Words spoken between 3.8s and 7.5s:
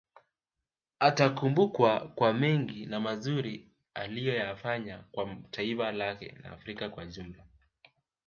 aliyoyafanya kwa taifa lake na Afrika kwa ujumla